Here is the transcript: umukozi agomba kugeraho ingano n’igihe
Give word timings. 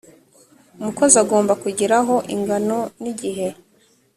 umukozi 0.79 1.15
agomba 1.23 1.53
kugeraho 1.63 2.15
ingano 2.35 2.77
n’igihe 3.01 3.47